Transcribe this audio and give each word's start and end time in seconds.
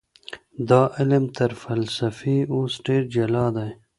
دا 0.69 0.81
علم 0.97 1.25
تر 1.37 1.51
فلسفې 1.63 2.37
اوس 2.55 2.73
ډېر 2.85 3.01
جلا 3.13 3.45
دی. 3.57 3.69